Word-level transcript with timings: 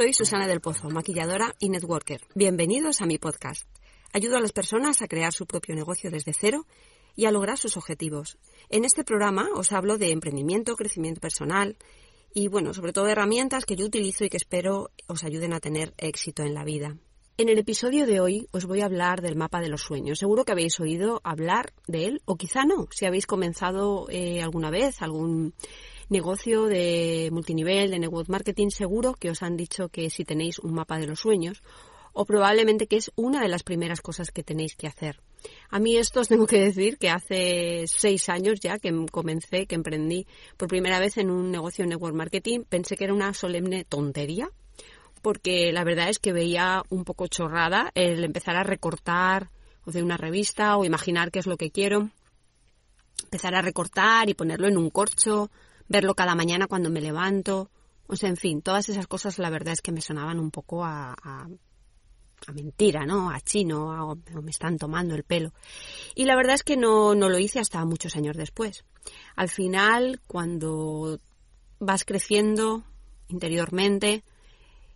Soy 0.00 0.14
Susana 0.14 0.46
del 0.46 0.62
Pozo, 0.62 0.88
maquilladora 0.88 1.54
y 1.58 1.68
networker. 1.68 2.22
Bienvenidos 2.34 3.02
a 3.02 3.06
mi 3.06 3.18
podcast. 3.18 3.68
Ayudo 4.14 4.38
a 4.38 4.40
las 4.40 4.52
personas 4.52 5.02
a 5.02 5.08
crear 5.08 5.34
su 5.34 5.44
propio 5.44 5.74
negocio 5.74 6.10
desde 6.10 6.32
cero 6.32 6.66
y 7.14 7.26
a 7.26 7.30
lograr 7.30 7.58
sus 7.58 7.76
objetivos. 7.76 8.38
En 8.70 8.86
este 8.86 9.04
programa 9.04 9.50
os 9.54 9.72
hablo 9.72 9.98
de 9.98 10.10
emprendimiento, 10.10 10.74
crecimiento 10.74 11.20
personal 11.20 11.76
y, 12.32 12.48
bueno, 12.48 12.72
sobre 12.72 12.94
todo 12.94 13.08
herramientas 13.08 13.66
que 13.66 13.76
yo 13.76 13.84
utilizo 13.84 14.24
y 14.24 14.30
que 14.30 14.38
espero 14.38 14.90
os 15.06 15.22
ayuden 15.22 15.52
a 15.52 15.60
tener 15.60 15.92
éxito 15.98 16.44
en 16.44 16.54
la 16.54 16.64
vida. 16.64 16.96
En 17.36 17.50
el 17.50 17.58
episodio 17.58 18.06
de 18.06 18.20
hoy 18.20 18.48
os 18.52 18.64
voy 18.64 18.80
a 18.80 18.86
hablar 18.86 19.20
del 19.20 19.36
mapa 19.36 19.60
de 19.60 19.68
los 19.68 19.82
sueños. 19.82 20.18
Seguro 20.18 20.46
que 20.46 20.52
habéis 20.52 20.80
oído 20.80 21.20
hablar 21.24 21.74
de 21.86 22.06
él 22.06 22.22
o 22.24 22.36
quizá 22.36 22.64
no, 22.64 22.88
si 22.90 23.04
habéis 23.04 23.26
comenzado 23.26 24.06
eh, 24.08 24.40
alguna 24.40 24.70
vez 24.70 25.02
algún 25.02 25.52
negocio 26.10 26.66
de 26.66 27.28
multinivel, 27.32 27.90
de 27.90 27.98
network 27.98 28.28
marketing, 28.28 28.68
seguro 28.70 29.14
que 29.14 29.30
os 29.30 29.42
han 29.42 29.56
dicho 29.56 29.88
que 29.88 30.10
si 30.10 30.24
tenéis 30.24 30.58
un 30.58 30.74
mapa 30.74 30.98
de 30.98 31.06
los 31.06 31.20
sueños 31.20 31.62
o 32.12 32.24
probablemente 32.24 32.86
que 32.86 32.96
es 32.96 33.12
una 33.14 33.40
de 33.40 33.48
las 33.48 33.62
primeras 33.62 34.00
cosas 34.00 34.30
que 34.30 34.42
tenéis 34.42 34.74
que 34.74 34.86
hacer. 34.86 35.20
A 35.70 35.78
mí 35.78 35.96
esto 35.96 36.20
os 36.20 36.28
tengo 36.28 36.46
que 36.46 36.60
decir 36.60 36.98
que 36.98 37.08
hace 37.08 37.84
seis 37.86 38.28
años 38.28 38.60
ya 38.60 38.78
que 38.78 38.90
comencé, 39.10 39.66
que 39.66 39.74
emprendí 39.74 40.26
por 40.56 40.68
primera 40.68 40.98
vez 40.98 41.16
en 41.16 41.30
un 41.30 41.50
negocio 41.50 41.84
de 41.84 41.90
network 41.90 42.14
marketing, 42.14 42.64
pensé 42.68 42.96
que 42.96 43.04
era 43.04 43.14
una 43.14 43.32
solemne 43.32 43.84
tontería, 43.84 44.50
porque 45.22 45.72
la 45.72 45.84
verdad 45.84 46.08
es 46.08 46.18
que 46.18 46.32
veía 46.32 46.82
un 46.90 47.04
poco 47.04 47.26
chorrada 47.26 47.90
el 47.94 48.24
empezar 48.24 48.56
a 48.56 48.64
recortar 48.64 49.48
de 49.86 50.02
una 50.02 50.16
revista 50.16 50.76
o 50.76 50.84
imaginar 50.84 51.30
qué 51.30 51.38
es 51.38 51.46
lo 51.46 51.56
que 51.56 51.70
quiero, 51.70 52.10
empezar 53.24 53.54
a 53.54 53.62
recortar 53.62 54.28
y 54.28 54.34
ponerlo 54.34 54.68
en 54.68 54.76
un 54.76 54.90
corcho, 54.90 55.50
verlo 55.90 56.14
cada 56.14 56.34
mañana 56.34 56.68
cuando 56.68 56.88
me 56.88 57.02
levanto. 57.02 57.68
O 58.06 58.16
sea, 58.16 58.30
en 58.30 58.36
fin, 58.36 58.62
todas 58.62 58.88
esas 58.88 59.06
cosas 59.06 59.38
la 59.38 59.50
verdad 59.50 59.74
es 59.74 59.82
que 59.82 59.92
me 59.92 60.00
sonaban 60.00 60.38
un 60.38 60.50
poco 60.50 60.84
a, 60.84 61.14
a, 61.22 61.48
mentira, 62.54 63.04
¿no? 63.04 63.30
A 63.30 63.40
chino, 63.40 63.92
a, 63.92 64.04
o 64.04 64.16
me 64.42 64.50
están 64.50 64.78
tomando 64.78 65.14
el 65.14 65.24
pelo. 65.24 65.52
Y 66.14 66.24
la 66.24 66.36
verdad 66.36 66.54
es 66.54 66.62
que 66.62 66.76
no, 66.76 67.14
no 67.14 67.28
lo 67.28 67.38
hice 67.38 67.58
hasta 67.58 67.84
muchos 67.84 68.16
años 68.16 68.36
después. 68.36 68.84
Al 69.36 69.48
final, 69.48 70.20
cuando 70.26 71.20
vas 71.80 72.04
creciendo 72.04 72.84
interiormente, 73.28 74.22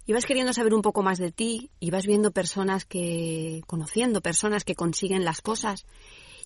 y 0.06 0.12
vas 0.12 0.26
queriendo 0.26 0.52
saber 0.52 0.74
un 0.74 0.82
poco 0.82 1.02
más 1.02 1.18
de 1.18 1.32
ti, 1.32 1.70
y 1.80 1.90
vas 1.90 2.06
viendo 2.06 2.30
personas 2.30 2.84
que, 2.84 3.62
conociendo 3.66 4.20
personas 4.20 4.64
que 4.64 4.74
consiguen 4.74 5.24
las 5.24 5.40
cosas, 5.40 5.86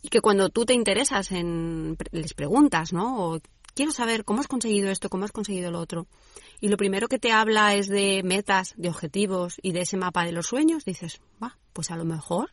y 0.00 0.08
que 0.08 0.20
cuando 0.20 0.48
tú 0.48 0.64
te 0.64 0.74
interesas 0.74 1.32
en, 1.32 1.96
les 2.12 2.34
preguntas, 2.34 2.92
¿no? 2.92 3.40
Quiero 3.78 3.92
saber 3.92 4.24
cómo 4.24 4.40
has 4.40 4.48
conseguido 4.48 4.90
esto, 4.90 5.08
cómo 5.08 5.24
has 5.24 5.30
conseguido 5.30 5.70
lo 5.70 5.78
otro. 5.78 6.08
Y 6.60 6.66
lo 6.66 6.76
primero 6.76 7.06
que 7.06 7.20
te 7.20 7.30
habla 7.30 7.76
es 7.76 7.86
de 7.86 8.22
metas, 8.24 8.74
de 8.76 8.88
objetivos 8.88 9.60
y 9.62 9.70
de 9.70 9.82
ese 9.82 9.96
mapa 9.96 10.24
de 10.24 10.32
los 10.32 10.48
sueños, 10.48 10.84
dices, 10.84 11.20
va, 11.40 11.56
pues 11.72 11.92
a 11.92 11.96
lo 11.96 12.04
mejor 12.04 12.50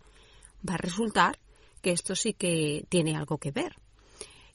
va 0.70 0.76
a 0.76 0.78
resultar 0.78 1.40
que 1.82 1.94
esto 1.94 2.16
sí 2.16 2.34
que 2.34 2.86
tiene 2.90 3.16
algo 3.16 3.40
que 3.40 3.50
ver. 3.50 3.74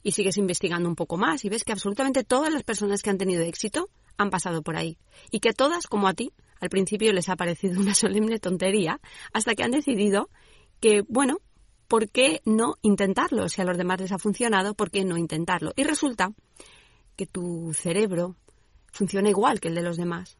Y 0.01 0.13
sigues 0.13 0.37
investigando 0.37 0.87
un 0.87 0.95
poco 0.95 1.17
más 1.17 1.43
y 1.43 1.49
ves 1.49 1.65
que 1.65 1.73
absolutamente 1.73 2.23
todas 2.23 2.53
las 2.53 2.63
personas 2.63 3.01
que 3.01 3.09
han 3.09 3.17
tenido 3.17 3.43
éxito 3.43 3.89
han 4.15 4.29
pasado 4.29 4.61
por 4.61 4.77
ahí. 4.77 4.97
Y 5.29 5.41
que 5.41 5.51
todas, 5.51 5.87
como 5.87 6.07
a 6.07 6.13
ti, 6.13 6.31
al 6.61 6.69
principio 6.69 7.11
les 7.11 7.27
ha 7.27 7.35
parecido 7.35 7.81
una 7.81 7.95
solemne 7.95 8.39
tontería, 8.39 9.01
hasta 9.33 9.55
que 9.55 9.63
han 9.63 9.71
decidido 9.71 10.29
que, 10.79 11.01
bueno, 11.01 11.39
¿por 11.91 12.09
qué 12.09 12.41
no 12.45 12.75
intentarlo? 12.81 13.49
Si 13.49 13.61
a 13.61 13.65
los 13.65 13.77
demás 13.77 13.99
les 13.99 14.13
ha 14.13 14.17
funcionado, 14.17 14.73
¿por 14.73 14.89
qué 14.89 15.03
no 15.03 15.17
intentarlo? 15.17 15.73
Y 15.75 15.83
resulta 15.83 16.31
que 17.21 17.27
tu 17.27 17.71
cerebro 17.75 18.35
funciona 18.91 19.29
igual 19.29 19.59
que 19.59 19.67
el 19.67 19.75
de 19.75 19.83
los 19.83 19.95
demás. 19.95 20.39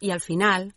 Y 0.00 0.12
al 0.12 0.22
final, 0.22 0.74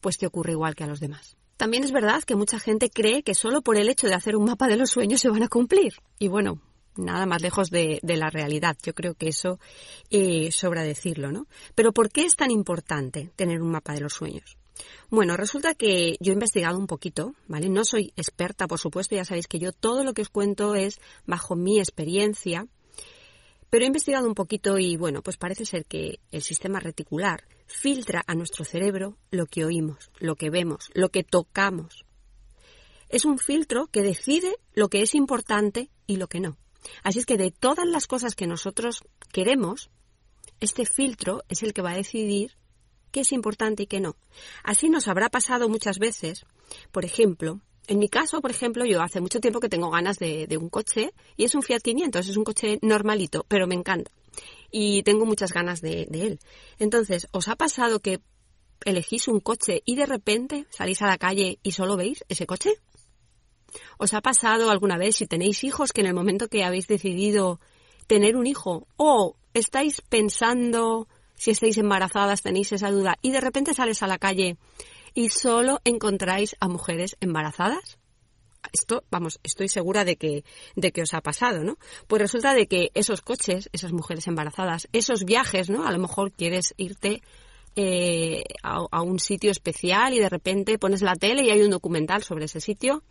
pues 0.00 0.16
te 0.16 0.26
ocurre 0.26 0.52
igual 0.52 0.74
que 0.74 0.84
a 0.84 0.86
los 0.86 0.98
demás. 0.98 1.36
También 1.58 1.84
es 1.84 1.92
verdad 1.92 2.22
que 2.22 2.36
mucha 2.36 2.58
gente 2.58 2.88
cree 2.88 3.22
que 3.22 3.34
solo 3.34 3.60
por 3.60 3.76
el 3.76 3.90
hecho 3.90 4.06
de 4.06 4.14
hacer 4.14 4.34
un 4.34 4.46
mapa 4.46 4.66
de 4.66 4.78
los 4.78 4.88
sueños 4.88 5.20
se 5.20 5.28
van 5.28 5.42
a 5.42 5.48
cumplir. 5.48 5.96
Y 6.18 6.28
bueno, 6.28 6.62
nada 6.96 7.26
más 7.26 7.42
lejos 7.42 7.68
de, 7.68 8.00
la 8.02 8.30
realidad. 8.30 8.78
Yo 8.82 8.94
creo 8.94 9.12
que 9.12 9.28
eso 9.28 9.60
eh, 10.08 10.50
sobra 10.52 10.84
decirlo, 10.84 11.32
¿no? 11.32 11.48
Pero 11.74 11.92
¿por 11.92 12.08
qué 12.08 12.24
es 12.24 12.34
tan 12.34 12.50
importante 12.50 13.30
tener 13.36 13.60
un 13.60 13.70
mapa 13.70 13.92
de 13.92 14.00
los 14.00 14.14
sueños? 14.14 14.56
Bueno, 15.10 15.36
resulta 15.36 15.74
que 15.74 16.16
yo 16.18 16.32
he 16.32 16.34
investigado 16.34 16.78
un 16.78 16.86
poquito, 16.86 17.34
¿vale? 17.46 17.68
No 17.68 17.84
soy 17.84 18.14
experta, 18.16 18.66
por 18.66 18.78
supuesto, 18.78 19.16
ya 19.16 19.26
sabéis 19.26 19.48
que 19.48 19.58
yo 19.58 19.72
todo 19.72 20.02
lo 20.02 20.14
que 20.14 20.22
os 20.22 20.30
cuento 20.30 20.74
es 20.74 20.98
bajo 21.26 21.56
mi 21.56 21.78
experiencia, 21.78 22.66
pero 23.70 23.84
he 23.84 23.86
investigado 23.86 24.26
un 24.26 24.34
poquito 24.34 24.78
y 24.78 24.96
bueno, 24.96 25.22
pues 25.22 25.36
parece 25.36 25.64
ser 25.64 25.84
que 25.84 26.20
el 26.30 26.42
sistema 26.42 26.80
reticular 26.80 27.44
filtra 27.66 28.22
a 28.26 28.34
nuestro 28.34 28.64
cerebro 28.64 29.16
lo 29.30 29.46
que 29.46 29.64
oímos, 29.64 30.10
lo 30.18 30.36
que 30.36 30.50
vemos, 30.50 30.90
lo 30.94 31.10
que 31.10 31.24
tocamos. 31.24 32.04
Es 33.08 33.24
un 33.24 33.38
filtro 33.38 33.86
que 33.86 34.02
decide 34.02 34.56
lo 34.74 34.88
que 34.88 35.02
es 35.02 35.14
importante 35.14 35.90
y 36.06 36.16
lo 36.16 36.28
que 36.28 36.40
no. 36.40 36.56
Así 37.02 37.18
es 37.18 37.26
que 37.26 37.36
de 37.36 37.50
todas 37.50 37.86
las 37.86 38.06
cosas 38.06 38.34
que 38.34 38.46
nosotros 38.46 39.04
queremos, 39.32 39.90
este 40.60 40.86
filtro 40.86 41.42
es 41.48 41.62
el 41.62 41.72
que 41.72 41.82
va 41.82 41.92
a 41.92 41.96
decidir 41.96 42.56
qué 43.10 43.20
es 43.20 43.32
importante 43.32 43.84
y 43.84 43.86
qué 43.86 44.00
no. 44.00 44.16
Así 44.62 44.88
nos 44.88 45.08
habrá 45.08 45.28
pasado 45.28 45.68
muchas 45.68 45.98
veces, 45.98 46.44
por 46.92 47.04
ejemplo, 47.04 47.60
en 47.88 47.98
mi 47.98 48.08
caso, 48.08 48.40
por 48.40 48.50
ejemplo, 48.50 48.84
yo 48.84 49.02
hace 49.02 49.20
mucho 49.20 49.40
tiempo 49.40 49.60
que 49.60 49.68
tengo 49.68 49.90
ganas 49.90 50.18
de, 50.18 50.46
un 50.60 50.68
coche 50.68 51.12
y 51.36 51.44
es 51.44 51.54
un 51.54 51.62
Fiat 51.62 51.80
500, 51.80 52.28
es 52.28 52.36
un 52.36 52.44
coche 52.44 52.78
normalito, 52.82 53.44
pero 53.48 53.66
me 53.66 53.74
encanta 53.74 54.10
y 54.70 55.02
tengo 55.02 55.24
muchas 55.24 55.52
ganas 55.52 55.80
de, 55.80 56.06
de 56.10 56.26
él. 56.26 56.40
Entonces, 56.78 57.26
¿os 57.32 57.48
ha 57.48 57.56
pasado 57.56 58.00
que 58.00 58.20
elegís 58.84 59.26
un 59.26 59.40
coche 59.40 59.82
y 59.86 59.96
de 59.96 60.06
repente 60.06 60.66
salís 60.68 61.00
a 61.02 61.06
la 61.06 61.18
calle 61.18 61.58
y 61.62 61.72
solo 61.72 61.96
veis 61.96 62.24
ese 62.28 62.46
coche? 62.46 62.74
¿Os 63.96 64.12
ha 64.12 64.20
pasado 64.20 64.70
alguna 64.70 64.98
vez 64.98 65.16
si 65.16 65.26
tenéis 65.26 65.64
hijos 65.64 65.92
que 65.92 66.02
en 66.02 66.08
el 66.08 66.14
momento 66.14 66.48
que 66.48 66.64
habéis 66.64 66.86
decidido 66.86 67.58
tener 68.06 68.36
un 68.36 68.46
hijo 68.46 68.86
o 68.96 69.36
estáis 69.54 70.02
pensando 70.02 71.08
si 71.38 71.52
estáis 71.52 71.78
embarazadas, 71.78 72.42
tenéis 72.42 72.72
esa 72.72 72.90
duda 72.90 73.16
y 73.22 73.30
de 73.30 73.40
repente 73.40 73.72
sales 73.72 74.02
a 74.02 74.08
la 74.08 74.18
calle 74.18 74.56
y 75.18 75.30
solo 75.30 75.80
encontráis 75.82 76.54
a 76.60 76.68
mujeres 76.68 77.16
embarazadas? 77.18 77.98
Esto, 78.72 79.02
vamos, 79.10 79.40
estoy 79.42 79.68
segura 79.68 80.04
de 80.04 80.14
que, 80.14 80.44
de 80.76 80.92
que 80.92 81.02
os 81.02 81.12
ha 81.12 81.20
pasado, 81.22 81.64
¿no? 81.64 81.76
Pues 82.06 82.22
resulta 82.22 82.54
de 82.54 82.68
que 82.68 82.92
esos 82.94 83.20
coches, 83.20 83.68
esas 83.72 83.92
mujeres 83.92 84.28
embarazadas, 84.28 84.86
esos 84.92 85.24
viajes, 85.24 85.70
¿no? 85.70 85.88
A 85.88 85.90
lo 85.90 85.98
mejor 85.98 86.30
quieres 86.30 86.72
irte 86.76 87.20
eh, 87.74 88.44
a, 88.62 88.86
a 88.88 89.02
un 89.02 89.18
sitio 89.18 89.50
especial 89.50 90.14
y 90.14 90.20
de 90.20 90.28
repente 90.28 90.78
pones 90.78 91.02
la 91.02 91.16
tele 91.16 91.42
y 91.42 91.50
hay 91.50 91.62
un 91.62 91.70
documental 91.70 92.22
sobre 92.22 92.44
ese 92.44 92.60
sitio 92.60 93.02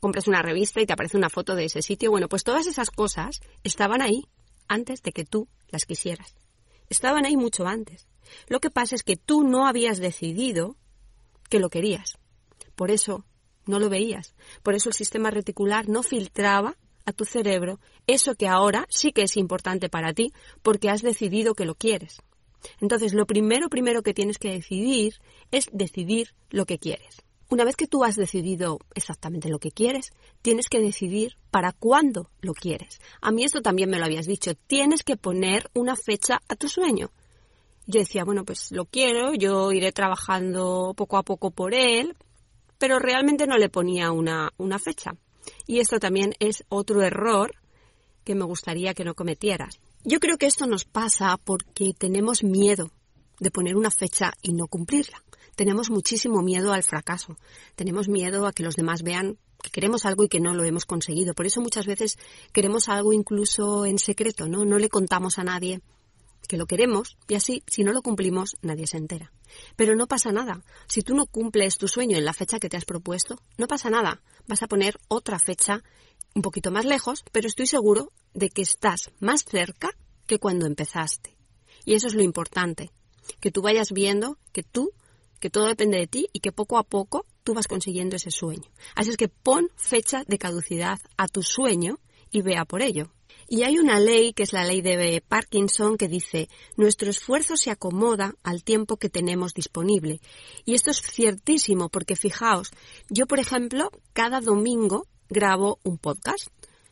compras 0.00 0.26
una 0.26 0.42
revista 0.42 0.80
y 0.80 0.86
te 0.86 0.94
aparece 0.94 1.16
una 1.16 1.30
foto 1.30 1.54
de 1.54 1.66
ese 1.66 1.82
sitio. 1.82 2.10
Bueno, 2.10 2.26
pues 2.28 2.42
todas 2.42 2.66
esas 2.66 2.90
cosas 2.90 3.40
estaban 3.62 4.02
ahí 4.02 4.24
antes 4.66 5.02
de 5.02 5.12
que 5.12 5.24
tú 5.24 5.46
las 5.68 5.84
quisieras. 5.84 6.34
Estaban 6.88 7.24
ahí 7.24 7.36
mucho 7.36 7.68
antes. 7.68 8.08
Lo 8.48 8.58
que 8.60 8.70
pasa 8.70 8.96
es 8.96 9.04
que 9.04 9.16
tú 9.16 9.44
no 9.44 9.68
habías 9.68 9.98
decidido 9.98 10.76
que 11.50 11.60
lo 11.60 11.68
querías. 11.68 12.16
Por 12.74 12.90
eso 12.90 13.26
no 13.66 13.78
lo 13.78 13.90
veías. 13.90 14.34
Por 14.62 14.74
eso 14.74 14.88
el 14.88 14.94
sistema 14.94 15.30
reticular 15.30 15.88
no 15.88 16.02
filtraba 16.02 16.78
a 17.04 17.12
tu 17.12 17.24
cerebro 17.24 17.80
eso 18.06 18.34
que 18.34 18.48
ahora 18.48 18.86
sí 18.88 19.12
que 19.12 19.22
es 19.22 19.36
importante 19.36 19.88
para 19.88 20.14
ti 20.14 20.32
porque 20.62 20.88
has 20.88 21.02
decidido 21.02 21.54
que 21.54 21.66
lo 21.66 21.74
quieres. 21.74 22.22
Entonces, 22.80 23.14
lo 23.14 23.26
primero, 23.26 23.68
primero 23.68 24.02
que 24.02 24.14
tienes 24.14 24.38
que 24.38 24.52
decidir 24.52 25.14
es 25.50 25.68
decidir 25.72 26.34
lo 26.50 26.66
que 26.66 26.78
quieres. 26.78 27.22
Una 27.48 27.64
vez 27.64 27.74
que 27.74 27.88
tú 27.88 28.04
has 28.04 28.14
decidido 28.14 28.78
exactamente 28.94 29.48
lo 29.48 29.58
que 29.58 29.72
quieres, 29.72 30.12
tienes 30.40 30.68
que 30.68 30.78
decidir 30.78 31.36
para 31.50 31.72
cuándo 31.72 32.30
lo 32.40 32.54
quieres. 32.54 33.00
A 33.20 33.32
mí 33.32 33.42
esto 33.42 33.60
también 33.60 33.90
me 33.90 33.98
lo 33.98 34.04
habías 34.04 34.26
dicho, 34.26 34.54
tienes 34.54 35.02
que 35.02 35.16
poner 35.16 35.68
una 35.74 35.96
fecha 35.96 36.40
a 36.48 36.54
tu 36.54 36.68
sueño. 36.68 37.10
Yo 37.90 38.00
decía, 38.00 38.24
bueno, 38.24 38.44
pues 38.44 38.70
lo 38.70 38.84
quiero, 38.84 39.34
yo 39.34 39.72
iré 39.72 39.90
trabajando 39.90 40.94
poco 40.96 41.16
a 41.16 41.24
poco 41.24 41.50
por 41.50 41.74
él, 41.74 42.16
pero 42.78 42.98
realmente 42.98 43.46
no 43.46 43.58
le 43.58 43.68
ponía 43.68 44.12
una, 44.12 44.52
una 44.58 44.78
fecha. 44.78 45.16
Y 45.66 45.80
esto 45.80 45.98
también 45.98 46.34
es 46.38 46.64
otro 46.68 47.02
error 47.02 47.52
que 48.24 48.34
me 48.34 48.44
gustaría 48.44 48.94
que 48.94 49.04
no 49.04 49.14
cometieras. 49.14 49.80
Yo 50.04 50.20
creo 50.20 50.38
que 50.38 50.46
esto 50.46 50.66
nos 50.66 50.84
pasa 50.84 51.36
porque 51.36 51.92
tenemos 51.98 52.44
miedo 52.44 52.90
de 53.40 53.50
poner 53.50 53.76
una 53.76 53.90
fecha 53.90 54.32
y 54.40 54.52
no 54.52 54.68
cumplirla. 54.68 55.22
Tenemos 55.56 55.90
muchísimo 55.90 56.42
miedo 56.42 56.72
al 56.72 56.84
fracaso. 56.84 57.36
Tenemos 57.74 58.08
miedo 58.08 58.46
a 58.46 58.52
que 58.52 58.62
los 58.62 58.76
demás 58.76 59.02
vean 59.02 59.36
que 59.62 59.70
queremos 59.70 60.06
algo 60.06 60.24
y 60.24 60.28
que 60.28 60.40
no 60.40 60.54
lo 60.54 60.64
hemos 60.64 60.86
conseguido. 60.86 61.34
Por 61.34 61.46
eso 61.46 61.60
muchas 61.60 61.86
veces 61.86 62.18
queremos 62.52 62.88
algo 62.88 63.12
incluso 63.12 63.84
en 63.84 63.98
secreto, 63.98 64.48
¿no? 64.48 64.64
No 64.64 64.78
le 64.78 64.88
contamos 64.88 65.38
a 65.38 65.44
nadie 65.44 65.80
que 66.48 66.56
lo 66.56 66.66
queremos 66.66 67.16
y 67.28 67.34
así, 67.34 67.62
si 67.66 67.84
no 67.84 67.92
lo 67.92 68.02
cumplimos, 68.02 68.56
nadie 68.62 68.86
se 68.86 68.96
entera. 68.96 69.32
Pero 69.76 69.96
no 69.96 70.06
pasa 70.06 70.32
nada. 70.32 70.62
Si 70.86 71.02
tú 71.02 71.14
no 71.14 71.26
cumples 71.26 71.78
tu 71.78 71.88
sueño 71.88 72.16
en 72.16 72.24
la 72.24 72.32
fecha 72.32 72.58
que 72.58 72.68
te 72.68 72.76
has 72.76 72.84
propuesto, 72.84 73.38
no 73.58 73.66
pasa 73.66 73.90
nada. 73.90 74.22
Vas 74.46 74.62
a 74.62 74.68
poner 74.68 74.98
otra 75.08 75.38
fecha 75.38 75.82
un 76.34 76.42
poquito 76.42 76.70
más 76.70 76.84
lejos, 76.84 77.24
pero 77.32 77.48
estoy 77.48 77.66
seguro 77.66 78.12
de 78.34 78.50
que 78.50 78.62
estás 78.62 79.10
más 79.18 79.44
cerca 79.44 79.90
que 80.26 80.38
cuando 80.38 80.66
empezaste. 80.66 81.36
Y 81.84 81.94
eso 81.94 82.06
es 82.06 82.14
lo 82.14 82.22
importante, 82.22 82.90
que 83.40 83.50
tú 83.50 83.62
vayas 83.62 83.90
viendo 83.92 84.38
que 84.52 84.62
tú, 84.62 84.92
que 85.40 85.50
todo 85.50 85.66
depende 85.66 85.98
de 85.98 86.06
ti 86.06 86.28
y 86.32 86.40
que 86.40 86.52
poco 86.52 86.78
a 86.78 86.84
poco 86.84 87.26
tú 87.42 87.54
vas 87.54 87.66
consiguiendo 87.66 88.16
ese 88.16 88.30
sueño. 88.30 88.70
Así 88.94 89.10
es 89.10 89.16
que 89.16 89.28
pon 89.28 89.70
fecha 89.76 90.24
de 90.26 90.38
caducidad 90.38 91.00
a 91.16 91.26
tu 91.28 91.42
sueño 91.42 91.98
y 92.30 92.42
vea 92.42 92.64
por 92.64 92.82
ello. 92.82 93.10
Y 93.52 93.64
hay 93.64 93.80
una 93.80 93.98
ley, 93.98 94.32
que 94.32 94.44
es 94.44 94.52
la 94.52 94.64
ley 94.64 94.80
de 94.80 95.24
Parkinson, 95.26 95.96
que 95.96 96.06
dice, 96.06 96.48
nuestro 96.76 97.10
esfuerzo 97.10 97.56
se 97.56 97.72
acomoda 97.72 98.36
al 98.44 98.62
tiempo 98.62 98.96
que 98.96 99.10
tenemos 99.10 99.54
disponible. 99.54 100.20
Y 100.64 100.74
esto 100.74 100.92
es 100.92 101.02
ciertísimo, 101.02 101.88
porque 101.88 102.14
fijaos, 102.14 102.70
yo, 103.08 103.26
por 103.26 103.40
ejemplo, 103.40 103.90
cada 104.12 104.40
domingo 104.40 105.08
grabo 105.28 105.80
un 105.82 105.98
podcast. 105.98 106.46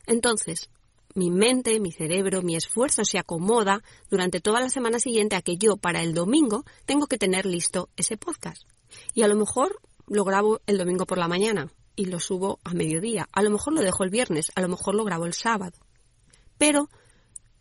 Entonces, 0.05 0.69
mi 1.15 1.31
mente, 1.31 1.79
mi 1.79 1.93
cerebro, 1.93 2.41
mi 2.41 2.57
esfuerzo 2.57 3.05
se 3.05 3.19
acomoda 3.19 3.81
durante 4.09 4.41
toda 4.41 4.59
la 4.59 4.69
semana 4.69 4.99
siguiente 4.99 5.37
a 5.37 5.41
que 5.41 5.55
yo, 5.55 5.77
para 5.77 6.03
el 6.03 6.13
domingo, 6.13 6.65
tengo 6.85 7.07
que 7.07 7.17
tener 7.17 7.45
listo 7.45 7.87
ese 7.95 8.17
podcast. 8.17 8.63
Y 9.13 9.21
a 9.21 9.29
lo 9.29 9.37
mejor 9.37 9.79
lo 10.07 10.25
grabo 10.25 10.59
el 10.67 10.77
domingo 10.77 11.05
por 11.05 11.19
la 11.19 11.29
mañana 11.29 11.71
y 11.95 12.07
lo 12.07 12.19
subo 12.19 12.59
a 12.65 12.73
mediodía. 12.73 13.29
A 13.31 13.43
lo 13.43 13.49
mejor 13.49 13.71
lo 13.71 13.81
dejo 13.81 14.03
el 14.03 14.09
viernes, 14.09 14.51
a 14.55 14.61
lo 14.61 14.67
mejor 14.67 14.95
lo 14.95 15.05
grabo 15.05 15.25
el 15.25 15.33
sábado 15.33 15.79
pero 16.59 16.89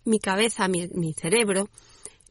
mi 0.04 0.18
cabeza, 0.18 0.68
mi, 0.68 1.14
cerebro, 1.14 1.70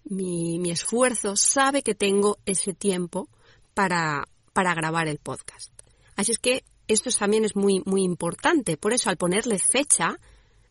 mi, 0.03 0.59
mi, 0.59 0.69
esfuerzo 0.69 1.35
sabe 1.35 1.81
que 1.81 1.95
tengo 1.95 2.37
ese 2.45 2.73
tiempo 2.73 3.29
para, 3.73 4.27
para 4.53 4.75
grabar 4.75 5.07
el 5.07 5.17
podcast. 5.17 5.71
Así 6.15 6.33
es 6.33 6.39
que 6.39 6.63
esto 6.87 7.09
también 7.11 7.45
es 7.45 7.55
muy, 7.55 7.81
muy 7.85 8.03
importante. 8.03 8.77
Por 8.77 8.93
eso, 8.93 9.09
al 9.09 9.17
ponerle 9.17 9.59
fecha, 9.59 10.19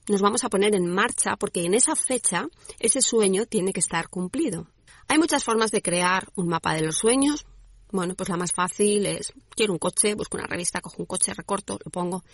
nos 0.08 0.20
vamos 0.20 0.44
a 0.44 0.48
poner 0.48 0.75
en 0.75 0.87
marcha 0.87 1.37
porque 1.37 1.64
en 1.64 1.75
esa 1.75 1.96
fecha 1.96 2.46
ese 2.78 3.00
sueño 3.00 3.46
tiene 3.46 3.72
que 3.72 3.81
estar 3.81 4.08
cumplido. 4.08 4.69
Hay 5.08 5.19
muchas 5.19 5.44
formas 5.44 5.70
de 5.70 5.82
crear 5.82 6.28
un 6.34 6.48
mapa 6.48 6.75
de 6.75 6.82
los 6.82 6.96
sueños. 6.96 7.46
Bueno, 7.92 8.14
pues 8.14 8.28
la 8.28 8.36
más 8.36 8.52
fácil 8.52 9.06
es, 9.06 9.32
quiero 9.50 9.72
un 9.72 9.78
coche, 9.78 10.14
busco 10.14 10.36
una 10.36 10.46
revista, 10.46 10.80
cojo 10.80 10.96
un 10.98 11.06
coche, 11.06 11.34
recorto, 11.34 11.78
lo 11.84 11.90
pongo. 11.90 12.24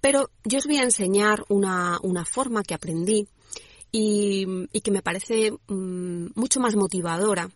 Pero 0.00 0.30
yo 0.44 0.58
os 0.58 0.66
voy 0.66 0.78
a 0.78 0.82
enseñar 0.82 1.44
una, 1.48 1.98
forma 2.24 2.62
que 2.62 2.74
aprendí 2.74 3.28
y, 3.90 4.68
que 4.82 4.90
me 4.90 5.02
parece 5.02 5.52
mm, 5.52 6.26
mucho 6.34 6.60
más 6.60 6.76
motivadora 6.76 7.48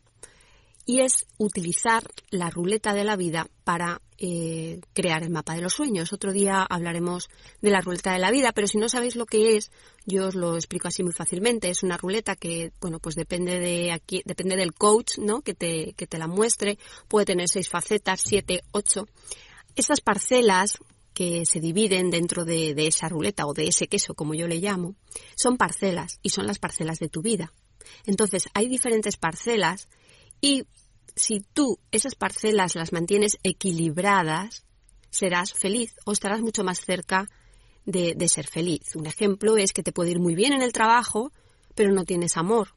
y 0.87 1.01
es 1.01 1.27
utilizar 1.39 2.05
la 2.31 2.49
ruleta 2.49 2.95
de 2.95 3.05
la 3.05 3.17
vida 3.17 3.49
para 3.65 4.01
eh, 4.19 4.81
crear 4.93 5.23
el 5.23 5.31
mapa 5.31 5.55
de 5.55 5.63
los 5.63 5.75
sueños. 5.75 6.13
Otro 6.13 6.33
día 6.33 6.63
hablaremos 6.69 7.29
de 7.61 7.71
la 7.71 7.81
ruleta 7.81 8.13
de 8.13 8.19
la 8.19 8.31
vida, 8.31 8.53
pero 8.53 8.67
si 8.67 8.79
no 8.79 8.89
sabéis 8.89 9.17
lo 9.17 9.27
que 9.27 9.57
es, 9.57 9.71
yo 10.05 10.29
os 10.29 10.35
lo 10.35 10.57
explico 10.57 10.89
así 10.89 11.03
muy 11.03 11.13
fácilmente. 11.13 11.71
Es 11.71 11.83
una 11.83 11.97
ruleta 11.97 12.37
que, 12.37 12.73
bueno, 12.81 12.99
pues 12.99 13.15
depende 13.15 13.59
de 13.59 13.93
aquí, 13.93 14.23
depende 14.25 14.57
del 14.57 14.75
coach, 14.75 15.19
¿no? 15.19 15.43
Que 15.43 15.55
te, 15.55 15.95
que 15.95 16.07
te 16.07 16.19
la 16.19 16.27
muestre. 16.27 16.79
Puede 17.09 17.27
tener 17.27 17.49
seis 17.49 17.69
facetas, 17.69 18.21
siete, 18.23 18.63
ocho. 18.73 19.07
Estas 19.75 20.01
parcelas 20.01 20.79
que 21.17 21.47
se 21.47 21.61
dividen 21.61 22.11
dentro 22.11 22.45
de, 22.45 22.75
esa 22.87 23.09
ruleta 23.09 23.47
o 23.47 23.55
de 23.55 23.69
ese 23.69 23.89
queso, 23.89 24.13
como 24.15 24.35
yo 24.35 24.47
le 24.47 24.59
llamo, 24.59 24.97
son 25.35 25.57
parcelas 25.57 26.19
y 26.23 26.29
son 26.29 26.47
las 26.47 26.59
parcelas 26.59 26.99
de 26.99 27.09
tu 27.09 27.23
vida. 27.23 27.55
Entonces, 28.05 28.51
hay 28.53 28.69
diferentes 28.69 29.17
parcelas 29.17 29.89
y 30.43 30.65
si 31.15 31.41
tú 31.41 31.79
esas 31.91 32.15
parcelas 32.15 32.75
las 32.75 32.93
mantienes 32.93 33.39
equilibradas, 33.43 34.65
serás 35.11 35.53
feliz 35.53 35.95
o 36.05 36.13
estarás 36.13 36.41
mucho 36.41 36.65
más 36.65 36.81
cerca 36.81 37.29
de, 37.85 38.15
de, 38.15 38.29
ser 38.29 38.47
feliz. 38.47 38.97
Un 38.97 39.07
ejemplo 39.07 39.57
es 39.57 39.73
que 39.73 39.83
te 39.83 39.93
puede 39.93 40.11
ir 40.11 40.19
muy 40.19 40.35
bien 40.35 40.53
en 40.53 40.63
el 40.63 40.73
trabajo, 40.73 41.33
pero 41.75 41.93
no 41.93 42.05
tienes 42.05 42.37
amor. 42.37 42.75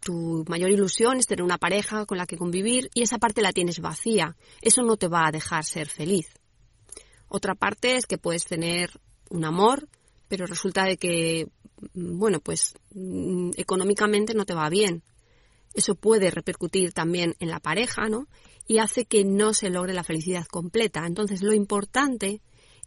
Tu 0.00 0.44
mayor 0.48 0.70
ilusión 0.70 1.18
es 1.18 1.26
tener 1.26 1.42
una 1.42 1.58
pareja 1.58 2.06
con 2.06 2.18
la 2.18 2.26
que 2.26 2.36
convivir 2.36 2.90
y 2.94 3.02
esa 3.02 3.18
parte 3.18 3.42
la 3.42 3.52
tienes 3.52 3.80
vacía. 3.80 4.36
Eso 4.60 4.82
no 4.82 4.96
te 4.96 5.08
va 5.08 5.26
a 5.26 5.32
dejar 5.32 5.64
ser 5.64 5.88
feliz. 5.88 6.28
Otra 7.28 7.54
parte 7.54 7.96
es 7.96 8.06
que 8.06 8.18
puedes 8.18 8.44
tener 8.44 8.90
un 9.30 9.44
amor, 9.44 9.88
pero 10.28 10.46
resulta 10.46 10.84
de 10.84 10.96
que, 10.96 11.48
mm, 11.94 12.18
bueno, 12.18 12.40
pues 12.40 12.74
mm, 12.94 13.50
económicamente 13.56 14.34
no 14.34 14.44
te 14.44 14.54
va 14.54 14.68
bien. 14.68 15.02
Eso 15.76 15.94
puede 15.94 16.30
repercutir 16.30 16.92
también 16.92 17.36
en 17.38 17.50
la 17.50 17.60
pareja, 17.60 18.08
¿no? 18.08 18.26
Y 18.66 18.78
hace 18.78 19.04
que 19.04 19.24
no 19.24 19.52
se 19.52 19.68
logre 19.68 19.92
la 19.92 20.02
felicidad 20.02 20.46
completa. 20.46 21.06
Entonces, 21.06 21.42
lo 21.42 21.52
importante 21.52 22.40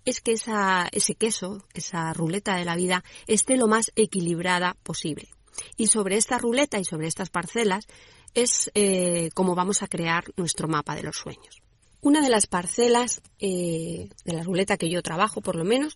es 0.05 0.21
que 0.21 0.31
esa, 0.31 0.89
ese 0.91 1.13
queso, 1.13 1.63
esa 1.75 2.11
ruleta 2.13 2.55
de 2.55 2.65
la 2.65 2.75
vida, 2.75 3.03
esté 3.27 3.57
lo 3.57 3.67
más 3.67 3.91
equilibrada 3.95 4.75
posible. 4.81 5.29
Y 5.77 5.87
sobre 5.87 6.17
esta 6.17 6.39
ruleta 6.39 6.79
y 6.79 6.83
sobre 6.83 7.07
estas 7.07 7.29
parcelas 7.29 7.85
es 8.33 8.71
eh, 8.73 9.29
como 9.35 9.53
vamos 9.53 9.83
a 9.83 9.87
crear 9.87 10.23
nuestro 10.35 10.67
mapa 10.67 10.95
de 10.95 11.03
los 11.03 11.17
sueños. 11.17 11.61
Una 12.01 12.21
de 12.21 12.29
las 12.29 12.47
parcelas 12.47 13.21
eh, 13.37 14.09
de 14.25 14.33
la 14.33 14.41
ruleta 14.41 14.77
que 14.77 14.89
yo 14.89 15.03
trabajo, 15.03 15.41
por 15.41 15.55
lo 15.55 15.63
menos, 15.63 15.95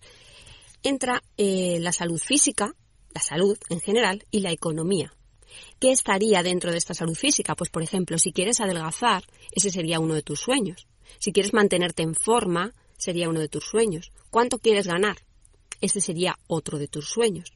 entra 0.84 1.24
eh, 1.38 1.78
la 1.80 1.92
salud 1.92 2.20
física, 2.20 2.72
la 3.12 3.20
salud 3.20 3.58
en 3.68 3.80
general 3.80 4.24
y 4.30 4.40
la 4.40 4.52
economía. 4.52 5.12
¿Qué 5.80 5.92
estaría 5.92 6.42
dentro 6.42 6.70
de 6.70 6.78
esta 6.78 6.94
salud 6.94 7.14
física? 7.14 7.54
Pues, 7.54 7.70
por 7.70 7.82
ejemplo, 7.82 8.18
si 8.18 8.32
quieres 8.32 8.60
adelgazar, 8.60 9.24
ese 9.52 9.70
sería 9.70 10.00
uno 10.00 10.14
de 10.14 10.22
tus 10.22 10.40
sueños. 10.40 10.86
Si 11.18 11.32
quieres 11.32 11.52
mantenerte 11.52 12.02
en 12.02 12.14
forma, 12.14 12.72
sería 12.96 13.28
uno 13.28 13.40
de 13.40 13.48
tus 13.48 13.64
sueños. 13.64 14.12
¿Cuánto 14.30 14.58
quieres 14.58 14.86
ganar? 14.86 15.18
Ese 15.80 16.00
sería 16.00 16.38
otro 16.46 16.78
de 16.78 16.88
tus 16.88 17.08
sueños. 17.08 17.52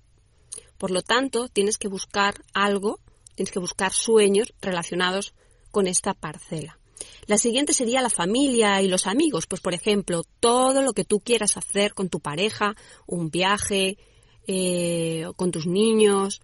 Por 0.76 0.90
lo 0.90 1.02
tanto, 1.02 1.48
tienes 1.48 1.78
que 1.78 1.88
buscar 1.88 2.34
algo, 2.52 3.00
tienes 3.34 3.52
que 3.52 3.58
buscar 3.58 3.92
sueños 3.92 4.52
relacionados 4.60 5.34
con 5.70 5.86
esta 5.86 6.14
parcela. 6.14 6.78
La 7.26 7.38
siguiente 7.38 7.72
sería 7.72 8.02
la 8.02 8.10
familia 8.10 8.80
y 8.82 8.88
los 8.88 9.06
amigos. 9.06 9.46
Pues, 9.46 9.60
por 9.60 9.74
ejemplo, 9.74 10.24
todo 10.40 10.82
lo 10.82 10.92
que 10.92 11.04
tú 11.04 11.20
quieras 11.20 11.56
hacer 11.56 11.94
con 11.94 12.08
tu 12.08 12.20
pareja, 12.20 12.74
un 13.06 13.30
viaje, 13.30 13.98
eh, 14.46 15.26
con 15.36 15.50
tus 15.50 15.66
niños, 15.66 16.40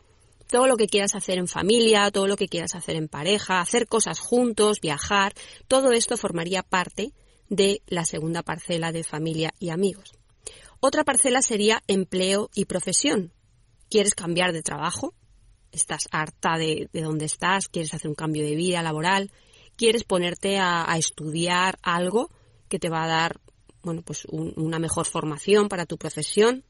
todo 0.54 0.68
lo 0.68 0.76
que 0.76 0.86
quieras 0.86 1.16
hacer 1.16 1.38
en 1.38 1.48
familia, 1.48 2.12
todo 2.12 2.28
lo 2.28 2.36
que 2.36 2.46
quieras 2.46 2.76
hacer 2.76 2.94
en 2.94 3.08
pareja, 3.08 3.60
hacer 3.60 3.88
cosas 3.88 4.20
juntos, 4.20 4.80
viajar, 4.80 5.34
todo 5.66 5.90
esto 5.90 6.16
formaría 6.16 6.62
parte 6.62 7.12
de 7.48 7.82
la 7.88 8.04
segunda 8.04 8.44
parcela 8.44 8.92
de 8.92 9.02
familia 9.02 9.52
y 9.58 9.70
amigos. 9.70 10.12
Otra 10.78 11.02
parcela 11.02 11.42
sería 11.42 11.82
empleo 11.88 12.50
y 12.54 12.66
profesión. 12.66 13.32
¿Quieres 13.90 14.14
cambiar 14.14 14.52
de 14.52 14.62
trabajo? 14.62 15.12
¿Estás 15.72 16.06
harta 16.12 16.56
de, 16.56 16.88
de 16.92 17.02
donde 17.02 17.24
estás? 17.24 17.68
¿Quieres 17.68 17.92
hacer 17.92 18.08
un 18.08 18.14
cambio 18.14 18.44
de 18.44 18.54
vida 18.54 18.80
laboral? 18.80 19.32
quieres 19.76 20.04
ponerte 20.04 20.58
a, 20.58 20.86
estudiar 20.96 21.78
algo 21.82 22.30
que 22.68 22.78
te 22.78 22.88
va 22.88 23.04
a 23.04 23.08
dar 23.08 23.40
bueno, 23.82 24.02
pues 24.02 24.24
una 24.30 24.78
mejor 24.78 25.04
formación 25.04 25.68
para 25.68 25.84
tu 25.84 25.98
profesión, 25.98 26.64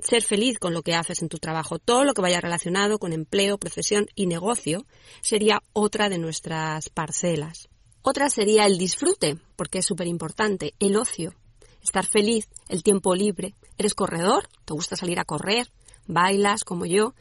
ser 0.00 0.22
feliz 0.22 0.58
con 0.58 0.72
lo 0.72 0.82
que 0.82 0.94
haces 0.94 1.22
en 1.22 1.28
tu 1.28 1.38
trabajo, 1.38 1.78
todo 1.78 2.04
lo 2.04 2.14
que 2.14 2.22
vaya 2.22 2.40
relacionado 2.40 2.98
con 2.98 3.12
empleo, 3.12 3.58
profesión 3.58 4.06
y 4.14 4.26
negocio 4.26 4.86
sería 5.20 5.62
otra 5.72 6.08
de 6.08 6.18
nuestras 6.18 6.88
parcelas. 6.88 7.68
Otra 8.02 8.30
sería 8.30 8.66
el 8.66 8.78
disfrute, 8.78 9.38
porque 9.56 9.78
es 9.78 9.86
súper 9.86 10.06
importante, 10.06 10.74
el 10.78 10.96
ocio, 10.96 11.34
estar 11.82 12.06
feliz, 12.06 12.48
el 12.68 12.82
tiempo 12.82 13.14
libre. 13.14 13.54
¿Eres 13.76 13.94
corredor? 13.94 14.48
¿Te 14.64 14.72
gusta 14.72 14.96
salir 14.96 15.18
a 15.18 15.24
correr? 15.24 15.70
¿Bailas 16.06 16.64
como 16.64 16.86
yo? 16.86 17.14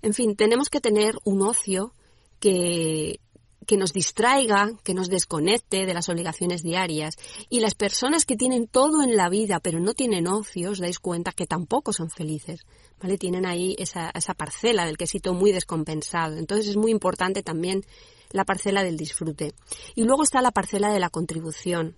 En 0.00 0.14
fin, 0.14 0.36
tenemos 0.36 0.68
que 0.68 0.80
tener 0.80 1.16
un 1.24 1.42
ocio 1.42 1.92
que, 2.40 3.20
que 3.66 3.76
nos 3.76 3.92
distraiga, 3.92 4.72
que 4.82 4.94
nos 4.94 5.08
desconecte 5.08 5.86
de 5.86 5.94
las 5.94 6.08
obligaciones 6.08 6.62
diarias. 6.62 7.16
Y 7.48 7.60
las 7.60 7.74
personas 7.74 8.24
que 8.24 8.36
tienen 8.36 8.66
todo 8.66 9.02
en 9.02 9.16
la 9.16 9.28
vida 9.28 9.60
pero 9.60 9.80
no 9.80 9.94
tienen 9.94 10.26
ocio, 10.26 10.70
os 10.70 10.78
dais 10.78 10.98
cuenta 10.98 11.32
que 11.32 11.46
tampoco 11.46 11.92
son 11.92 12.10
felices. 12.10 12.60
¿Vale? 13.00 13.18
Tienen 13.18 13.46
ahí 13.46 13.74
esa, 13.78 14.10
esa 14.14 14.34
parcela 14.34 14.86
del 14.86 14.96
quesito 14.96 15.34
muy 15.34 15.52
descompensado. 15.52 16.36
Entonces 16.36 16.68
es 16.68 16.76
muy 16.76 16.90
importante 16.90 17.42
también 17.42 17.84
la 18.30 18.44
parcela 18.44 18.82
del 18.82 18.96
disfrute. 18.96 19.54
Y 19.94 20.04
luego 20.04 20.22
está 20.22 20.40
la 20.40 20.52
parcela 20.52 20.92
de 20.92 21.00
la 21.00 21.10
contribución. 21.10 21.96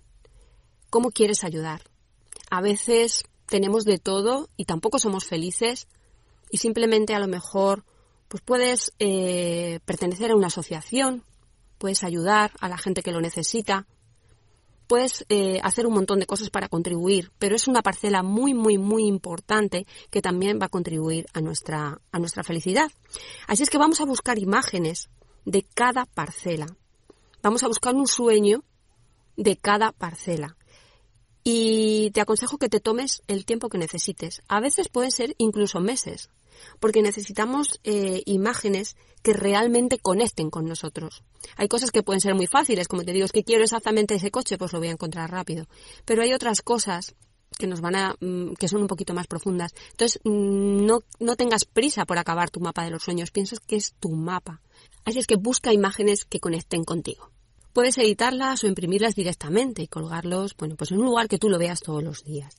¿Cómo 0.89 1.11
quieres 1.11 1.43
ayudar? 1.43 1.81
A 2.49 2.61
veces 2.61 3.23
tenemos 3.45 3.85
de 3.85 3.99
todo 3.99 4.49
y 4.57 4.65
tampoco 4.65 4.99
somos 4.99 5.25
felices 5.25 5.87
y 6.49 6.57
simplemente 6.57 7.13
a 7.13 7.19
lo 7.19 7.27
mejor 7.27 7.83
pues 8.27 8.41
puedes 8.43 8.93
eh, 8.99 9.79
pertenecer 9.85 10.31
a 10.31 10.35
una 10.35 10.47
asociación, 10.47 11.23
puedes 11.77 12.03
ayudar 12.03 12.51
a 12.59 12.69
la 12.69 12.77
gente 12.77 13.01
que 13.01 13.11
lo 13.11 13.21
necesita, 13.21 13.87
puedes 14.87 15.25
eh, 15.29 15.59
hacer 15.63 15.87
un 15.87 15.93
montón 15.93 16.19
de 16.19 16.25
cosas 16.25 16.49
para 16.49 16.67
contribuir, 16.69 17.31
pero 17.39 17.55
es 17.55 17.67
una 17.67 17.81
parcela 17.81 18.23
muy, 18.23 18.53
muy, 18.53 18.77
muy 18.77 19.05
importante 19.05 19.85
que 20.09 20.21
también 20.21 20.59
va 20.61 20.67
a 20.67 20.69
contribuir 20.69 21.25
a 21.33 21.41
nuestra, 21.41 21.99
a 22.11 22.19
nuestra 22.19 22.43
felicidad. 22.43 22.91
Así 23.47 23.63
es 23.63 23.69
que 23.69 23.77
vamos 23.77 24.01
a 24.01 24.05
buscar 24.05 24.37
imágenes 24.37 25.09
de 25.45 25.63
cada 25.63 26.05
parcela. 26.05 26.67
Vamos 27.41 27.63
a 27.63 27.67
buscar 27.67 27.95
un 27.95 28.07
sueño 28.07 28.63
de 29.37 29.55
cada 29.55 29.91
parcela. 29.91 30.57
Y 31.43 32.09
te 32.11 32.21
aconsejo 32.21 32.57
que 32.57 32.69
te 32.69 32.79
tomes 32.79 33.21
el 33.27 33.45
tiempo 33.45 33.69
que 33.69 33.77
necesites. 33.77 34.41
A 34.47 34.59
veces 34.59 34.89
pueden 34.89 35.11
ser 35.11 35.35
incluso 35.37 35.79
meses, 35.79 36.31
porque 36.79 37.03
necesitamos 37.03 37.79
eh, 37.83 38.23
imágenes 38.25 38.95
que 39.21 39.33
realmente 39.33 39.99
conecten 39.99 40.49
con 40.49 40.65
nosotros. 40.65 41.23
Hay 41.57 41.67
cosas 41.67 41.91
que 41.91 42.03
pueden 42.03 42.21
ser 42.21 42.35
muy 42.35 42.47
fáciles, 42.47 42.87
como 42.87 43.03
te 43.03 43.13
digo, 43.13 43.25
es 43.25 43.31
que 43.31 43.43
quiero 43.43 43.63
exactamente 43.63 44.15
ese 44.15 44.31
coche, 44.31 44.57
pues 44.57 44.73
lo 44.73 44.79
voy 44.79 44.89
a 44.89 44.91
encontrar 44.91 45.31
rápido. 45.31 45.67
Pero 46.05 46.21
hay 46.21 46.33
otras 46.33 46.61
cosas 46.61 47.15
que 47.57 47.67
nos 47.67 47.81
van 47.81 47.95
a 47.95 48.15
mm, 48.19 48.53
que 48.55 48.67
son 48.67 48.81
un 48.81 48.87
poquito 48.87 49.13
más 49.13 49.27
profundas. 49.27 49.73
Entonces, 49.91 50.19
mm, 50.23 50.85
no, 50.85 50.99
no 51.19 51.35
tengas 51.35 51.65
prisa 51.65 52.05
por 52.05 52.17
acabar 52.17 52.49
tu 52.49 52.59
mapa 52.59 52.83
de 52.83 52.91
los 52.91 53.03
sueños, 53.03 53.31
piensas 53.31 53.59
que 53.59 53.75
es 53.75 53.93
tu 53.99 54.09
mapa. 54.09 54.61
Así 55.03 55.19
es 55.19 55.27
que 55.27 55.35
busca 55.35 55.73
imágenes 55.73 56.25
que 56.25 56.39
conecten 56.39 56.83
contigo. 56.83 57.31
Puedes 57.73 57.97
editarlas 57.97 58.63
o 58.63 58.67
imprimirlas 58.67 59.15
directamente 59.15 59.83
y 59.83 59.87
colgarlos, 59.87 60.55
bueno, 60.57 60.75
pues 60.75 60.91
en 60.91 60.99
un 60.99 61.05
lugar 61.05 61.27
que 61.27 61.37
tú 61.37 61.49
lo 61.49 61.59
veas 61.59 61.81
todos 61.81 62.03
los 62.03 62.23
días. 62.23 62.55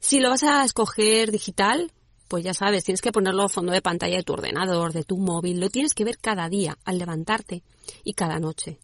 Si 0.00 0.20
lo 0.20 0.30
vas 0.30 0.42
a 0.42 0.64
escoger 0.64 1.30
digital, 1.30 1.92
pues 2.34 2.42
ya 2.42 2.52
sabes, 2.52 2.82
tienes 2.82 3.00
que 3.00 3.12
ponerlo 3.12 3.44
al 3.44 3.48
fondo 3.48 3.70
de 3.70 3.80
pantalla 3.80 4.16
de 4.16 4.24
tu 4.24 4.32
ordenador, 4.32 4.92
de 4.92 5.04
tu 5.04 5.18
móvil, 5.18 5.60
lo 5.60 5.70
tienes 5.70 5.94
que 5.94 6.02
ver 6.02 6.18
cada 6.18 6.48
día 6.48 6.76
al 6.84 6.98
levantarte 6.98 7.62
y 8.02 8.14
cada 8.14 8.40
noche. 8.40 8.80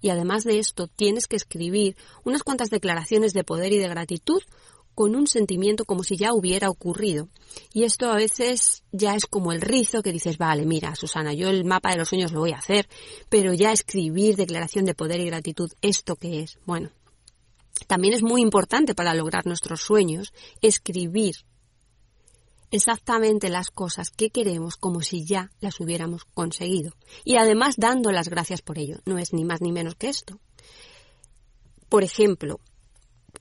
Y 0.00 0.10
además 0.10 0.44
de 0.44 0.60
esto, 0.60 0.86
tienes 0.86 1.26
que 1.26 1.34
escribir 1.34 1.96
unas 2.22 2.44
cuantas 2.44 2.70
declaraciones 2.70 3.32
de 3.32 3.42
poder 3.42 3.72
y 3.72 3.78
de 3.78 3.88
gratitud 3.88 4.40
con 4.94 5.16
un 5.16 5.26
sentimiento 5.26 5.84
como 5.84 6.04
si 6.04 6.16
ya 6.16 6.32
hubiera 6.32 6.70
ocurrido. 6.70 7.30
Y 7.72 7.82
esto 7.82 8.12
a 8.12 8.14
veces 8.14 8.84
ya 8.92 9.16
es 9.16 9.26
como 9.26 9.50
el 9.50 9.60
rizo 9.60 10.00
que 10.00 10.12
dices, 10.12 10.38
vale, 10.38 10.64
mira, 10.64 10.94
Susana, 10.94 11.32
yo 11.32 11.48
el 11.48 11.64
mapa 11.64 11.90
de 11.90 11.96
los 11.96 12.10
sueños 12.10 12.30
lo 12.30 12.38
voy 12.38 12.52
a 12.52 12.58
hacer, 12.58 12.88
pero 13.28 13.52
ya 13.54 13.72
escribir 13.72 14.36
declaración 14.36 14.84
de 14.84 14.94
poder 14.94 15.18
y 15.18 15.26
gratitud, 15.26 15.72
¿esto 15.80 16.14
qué 16.14 16.42
es? 16.42 16.60
Bueno, 16.64 16.92
también 17.88 18.14
es 18.14 18.22
muy 18.22 18.40
importante 18.40 18.94
para 18.94 19.14
lograr 19.14 19.46
nuestros 19.46 19.80
sueños 19.80 20.32
escribir 20.60 21.34
exactamente 22.72 23.50
las 23.50 23.70
cosas 23.70 24.10
que 24.10 24.30
queremos 24.30 24.76
como 24.76 25.02
si 25.02 25.24
ya 25.24 25.52
las 25.60 25.78
hubiéramos 25.78 26.24
conseguido. 26.24 26.94
Y 27.24 27.36
además 27.36 27.76
dando 27.76 28.10
las 28.10 28.28
gracias 28.28 28.62
por 28.62 28.78
ello. 28.78 28.98
No 29.04 29.18
es 29.18 29.32
ni 29.32 29.44
más 29.44 29.60
ni 29.60 29.70
menos 29.70 29.94
que 29.94 30.08
esto. 30.08 30.40
Por 31.88 32.02
ejemplo, 32.02 32.58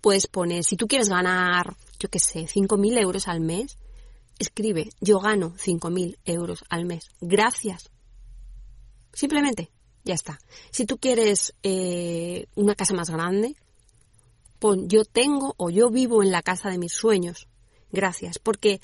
puedes 0.01 0.27
poner, 0.27 0.63
si 0.63 0.75
tú 0.75 0.87
quieres 0.87 1.09
ganar, 1.09 1.75
yo 1.99 2.09
qué 2.09 2.19
sé, 2.19 2.41
5.000 2.41 2.99
euros 2.99 3.27
al 3.27 3.39
mes, 3.39 3.77
escribe, 4.37 4.89
yo 4.99 5.19
gano 5.19 5.53
5.000 5.55 6.17
euros 6.25 6.63
al 6.69 6.85
mes. 6.85 7.09
Gracias. 7.21 7.89
Simplemente, 9.13 9.71
ya 10.03 10.13
está. 10.13 10.39
Si 10.71 10.85
tú 10.85 10.97
quieres 10.97 11.53
eh, 11.63 12.47
una 12.55 12.75
casa 12.75 12.93
más 12.93 13.09
grande, 13.09 13.55
pon, 14.59 14.89
yo 14.89 15.05
tengo 15.05 15.53
o 15.57 15.69
yo 15.69 15.89
vivo 15.89 16.21
en 16.21 16.31
la 16.31 16.41
casa 16.41 16.69
de 16.69 16.77
mis 16.77 16.93
sueños. 16.93 17.47
Gracias. 17.91 18.39
Porque 18.39 18.81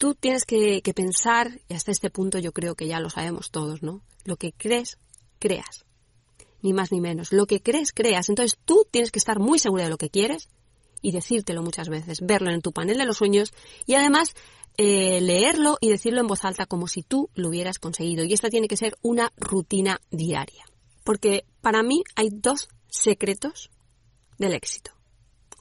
tú 0.00 0.14
tienes 0.14 0.46
que, 0.46 0.80
pensar, 0.94 1.60
y 1.68 1.74
hasta 1.74 1.90
este 1.90 2.08
punto 2.08 2.38
yo 2.38 2.52
creo 2.52 2.74
que 2.74 2.86
ya 2.86 3.00
lo 3.00 3.10
sabemos 3.10 3.50
todos, 3.50 3.82
¿no? 3.82 4.00
Lo 4.24 4.36
que 4.36 4.52
crees, 4.52 4.96
creas 5.38 5.84
ni 6.62 6.72
más 6.72 6.90
ni 6.90 7.02
menos. 7.02 7.32
Lo 7.32 7.46
que 7.46 7.60
crees, 7.60 7.92
creas. 7.92 8.30
Entonces 8.30 8.58
tú 8.64 8.86
tienes 8.90 9.10
que 9.10 9.18
estar 9.18 9.38
muy 9.38 9.58
segura 9.58 9.84
de 9.84 9.90
lo 9.90 9.98
que 9.98 10.08
quieres 10.08 10.48
y 11.02 11.12
decírtelo 11.12 11.62
muchas 11.62 11.90
veces, 11.90 12.20
verlo 12.22 12.50
en 12.50 12.62
tu 12.62 12.72
panel 12.72 12.96
de 12.96 13.04
los 13.04 13.18
sueños 13.18 13.52
y 13.86 13.94
además 13.94 14.34
eh, 14.78 15.20
leerlo 15.20 15.76
y 15.82 15.90
decirlo 15.90 16.20
en 16.20 16.28
voz 16.28 16.46
alta 16.46 16.64
como 16.64 16.88
si 16.88 17.02
tú 17.02 17.28
lo 17.34 17.50
hubieras 17.50 17.78
conseguido. 17.78 18.24
Y 18.24 18.32
esta 18.32 18.48
tiene 18.48 18.68
que 18.68 18.78
ser 18.78 18.96
una 19.02 19.30
rutina 19.36 20.00
diaria. 20.10 20.64
Porque 21.04 21.44
para 21.60 21.82
mí 21.82 22.04
hay 22.14 22.30
dos 22.32 22.68
secretos 22.88 23.70
del 24.38 24.54
éxito. 24.54 24.92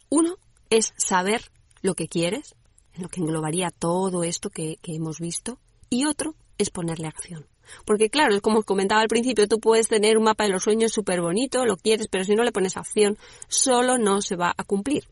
Uno 0.08 0.38
es 0.70 0.94
saber 0.96 1.52
lo 1.82 1.94
que 1.94 2.08
quieres, 2.08 2.56
en 2.94 3.04
lo 3.04 3.10
que 3.10 3.22
englobaría 3.22 3.72
todo 3.72 4.24
esto 4.24 4.50
que, 4.50 4.78
hemos 4.84 5.20
visto, 5.20 5.60
y 5.90 6.06
otro 6.06 6.36
es 6.58 6.70
ponerle 6.70 7.08
acción. 7.08 7.48
Porque 7.86 8.10
claro, 8.10 8.40
como 8.42 8.60
os 8.60 8.66
comentaba 8.66 9.02
al 9.02 9.08
principio, 9.08 9.48
tú 9.48 9.60
puedes 9.60 9.88
tener 9.88 10.18
un 10.18 10.24
mapa 10.24 10.46
de 10.46 10.50
los 10.50 10.64
sueños 10.64 10.92
súper 10.92 11.22
bonito, 11.22 11.66
lo 11.66 11.78
quieres, 11.78 12.08
pero 12.08 12.24
si 12.24 12.36
no 12.36 12.44
le 12.44 12.52
pones 12.52 12.78
acción, 12.78 13.18
solo 13.48 13.98
no 13.98 14.22
se 14.22 14.36
va 14.36 14.54
a 14.58 14.64
cumplir. 14.64 15.06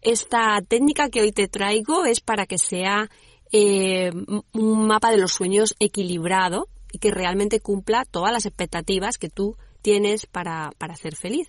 Esta 0.00 0.60
técnica 0.66 1.10
que 1.10 1.20
hoy 1.20 1.32
te 1.32 1.48
traigo 1.48 2.04
es 2.04 2.20
para 2.20 2.46
que 2.46 2.58
sea 2.58 3.10
eh, 3.50 4.12
un 4.52 4.86
mapa 4.86 5.10
de 5.10 5.18
los 5.18 5.32
sueños 5.32 5.74
equilibrado 5.80 6.68
y 6.92 6.98
que 6.98 7.10
realmente 7.10 7.60
cumpla 7.60 8.04
todas 8.04 8.32
las 8.32 8.46
expectativas 8.46 9.18
que 9.18 9.28
tú 9.28 9.56
tienes 9.82 10.26
para, 10.26 10.70
para 10.78 10.96
ser 10.96 11.16
feliz. 11.16 11.48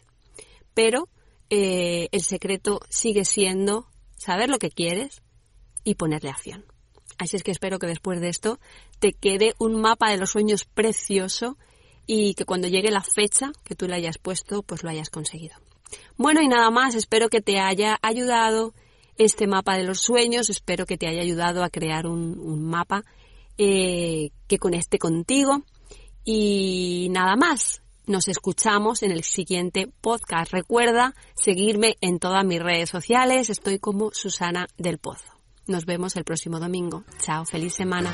Pero 0.73 1.09
eh, 1.49 2.09
el 2.11 2.21
secreto 2.21 2.79
sigue 2.89 3.25
siendo 3.25 3.87
saber 4.15 4.49
lo 4.49 4.59
que 4.59 4.69
quieres 4.69 5.21
y 5.89 5.95
ponerle 5.95 6.29
acción. 6.29 6.65
Así 7.17 7.35
es 7.35 7.43
que 7.43 7.49
espero 7.49 7.79
que 7.79 7.87
después 7.87 8.21
de 8.21 8.29
esto 8.29 8.59
te 8.99 9.11
quede 9.11 9.55
un 9.57 9.81
mapa 9.81 10.11
de 10.11 10.17
los 10.17 10.29
sueños 10.29 10.65
precioso 10.65 11.57
y 12.05 12.35
que 12.35 12.45
cuando 12.45 12.67
llegue 12.67 12.91
la 12.91 13.01
fecha 13.01 13.51
que 13.63 13.73
tú 13.73 13.87
le 13.87 13.95
hayas 13.95 14.19
puesto, 14.19 14.61
pues 14.61 14.83
lo 14.83 14.91
hayas 14.91 15.09
conseguido. 15.09 15.55
Bueno, 16.15 16.41
y 16.41 16.47
nada 16.47 16.69
más, 16.69 16.93
espero 16.93 17.29
que 17.29 17.41
te 17.41 17.59
haya 17.59 17.97
ayudado 18.03 18.75
este 19.17 19.47
mapa 19.47 19.77
de 19.77 19.83
los 19.83 19.99
sueños, 19.99 20.51
espero 20.51 20.85
que 20.85 20.97
te 20.97 21.07
haya 21.07 21.21
ayudado 21.21 21.63
a 21.63 21.71
crear 21.71 22.05
un, 22.05 22.63
mapa 22.63 23.03
eh, 23.57 24.29
que 24.47 24.59
conecte 24.59 24.99
contigo 24.99 25.63
y 26.23 27.07
nada 27.09 27.35
más. 27.35 27.81
Nos 28.05 28.27
escuchamos 28.27 29.03
en 29.03 29.11
el 29.11 29.23
siguiente 29.23 29.87
podcast. 30.01 30.51
Recuerda 30.51 31.13
seguirme 31.35 31.95
en 32.01 32.17
todas 32.17 32.43
mis 32.43 32.59
redes 32.59 32.89
sociales. 32.89 33.51
Estoy 33.51 33.77
como 33.77 34.11
Susana 34.13 34.67
del 34.77 34.97
Pozo. 34.97 35.38
Nos 35.69 35.85
vemos 35.85 36.15
el 36.15 36.23
próximo 36.23 36.59
domingo. 36.59 37.03
Chao, 37.21 37.45
feliz 37.45 37.75
semana. 37.75 38.11